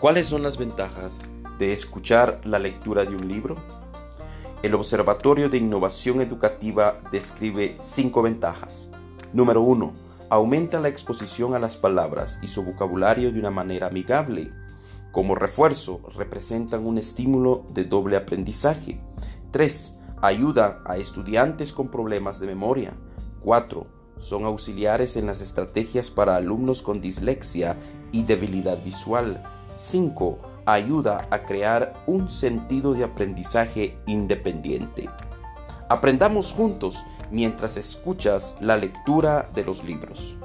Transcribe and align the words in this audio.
¿Cuáles 0.00 0.28
son 0.28 0.42
las 0.42 0.56
ventajas 0.56 1.30
de 1.58 1.74
escuchar 1.74 2.40
la 2.44 2.58
lectura 2.58 3.04
de 3.04 3.14
un 3.14 3.28
libro? 3.28 3.56
El 4.62 4.74
Observatorio 4.74 5.50
de 5.50 5.58
Innovación 5.58 6.22
Educativa 6.22 7.02
describe 7.12 7.76
cinco 7.82 8.22
ventajas. 8.22 8.92
Número 9.34 9.60
1. 9.60 9.92
Aumenta 10.30 10.80
la 10.80 10.88
exposición 10.88 11.52
a 11.54 11.58
las 11.58 11.76
palabras 11.76 12.38
y 12.40 12.48
su 12.48 12.64
vocabulario 12.64 13.30
de 13.30 13.40
una 13.40 13.50
manera 13.50 13.88
amigable. 13.88 14.50
Como 15.12 15.34
refuerzo, 15.34 16.00
representan 16.16 16.86
un 16.86 16.96
estímulo 16.96 17.66
de 17.68 17.84
doble 17.84 18.16
aprendizaje. 18.16 19.02
3. 19.50 19.98
Ayuda 20.22 20.80
a 20.86 20.96
estudiantes 20.96 21.74
con 21.74 21.90
problemas 21.90 22.40
de 22.40 22.46
memoria. 22.46 22.94
4. 23.42 23.86
Son 24.16 24.44
auxiliares 24.44 25.18
en 25.18 25.26
las 25.26 25.42
estrategias 25.42 26.10
para 26.10 26.36
alumnos 26.36 26.80
con 26.80 27.02
dislexia 27.02 27.76
y 28.12 28.22
debilidad 28.22 28.82
visual. 28.82 29.59
5. 29.76 30.38
Ayuda 30.66 31.26
a 31.30 31.44
crear 31.44 31.94
un 32.06 32.28
sentido 32.28 32.92
de 32.92 33.04
aprendizaje 33.04 33.98
independiente. 34.06 35.08
Aprendamos 35.88 36.52
juntos 36.52 37.04
mientras 37.30 37.76
escuchas 37.76 38.54
la 38.60 38.76
lectura 38.76 39.50
de 39.54 39.64
los 39.64 39.82
libros. 39.84 40.36